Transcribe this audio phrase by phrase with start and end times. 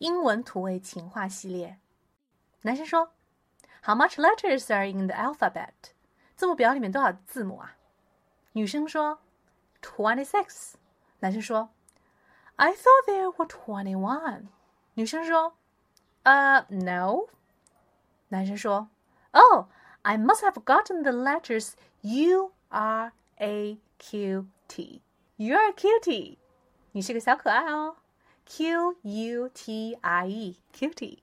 [0.00, 1.78] 英文土味情话系列。
[2.62, 3.12] 男生说
[3.84, 5.92] ：“How much letters are in the alphabet？”
[6.36, 7.76] 字母表里面多少字母啊？
[8.52, 9.18] 女生说
[9.82, 10.72] ：“Twenty six。”
[11.20, 11.68] 男生说
[12.56, 14.46] ：“I thought there were twenty one。”
[14.94, 15.58] 女生说
[16.24, 17.26] ：“呃、uh,，no。”
[18.28, 18.88] 男生说
[19.32, 19.66] ：“Oh,
[20.00, 25.02] I must have gotten the letters U R A Q T.
[25.36, 26.38] You're a cute
[26.92, 27.96] 你是个小可爱哦。
[28.52, 31.22] Q U T I E, cutie。